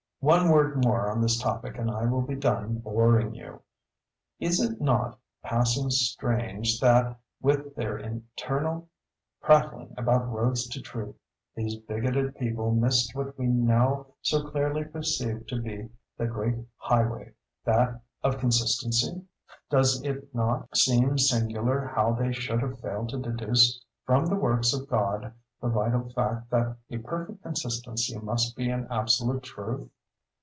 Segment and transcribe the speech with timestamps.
[0.23, 3.63] One word more on this topic and I will be done boring you.
[4.39, 8.87] Is it not passing strange that, with their eternal
[9.41, 11.15] prattling about roads to Truth,
[11.55, 15.89] these bigoted people missed what we now so clearly perceive to be
[16.19, 19.23] the great highway—that of Consistency?
[19.71, 24.71] Does it not seem singular how they should have failed to deduce from the works
[24.71, 29.89] of God the vital fact that a perfect consistency must be an absolute truth!